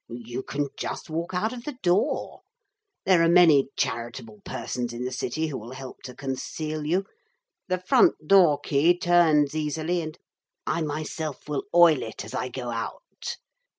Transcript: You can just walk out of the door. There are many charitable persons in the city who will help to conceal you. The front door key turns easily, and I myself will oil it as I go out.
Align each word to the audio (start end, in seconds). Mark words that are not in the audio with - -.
You 0.09 0.41
can 0.41 0.65
just 0.77 1.11
walk 1.11 1.35
out 1.35 1.53
of 1.53 1.63
the 1.63 1.77
door. 1.83 2.41
There 3.05 3.21
are 3.23 3.29
many 3.29 3.69
charitable 3.77 4.41
persons 4.43 4.93
in 4.93 5.05
the 5.05 5.11
city 5.11 5.45
who 5.45 5.59
will 5.59 5.73
help 5.73 5.99
to 6.05 6.15
conceal 6.15 6.83
you. 6.87 7.05
The 7.67 7.77
front 7.77 8.15
door 8.27 8.59
key 8.59 8.97
turns 8.97 9.53
easily, 9.53 10.01
and 10.01 10.17
I 10.65 10.81
myself 10.81 11.47
will 11.47 11.65
oil 11.75 12.01
it 12.01 12.25
as 12.25 12.33
I 12.33 12.49
go 12.49 12.71
out. 12.71 13.37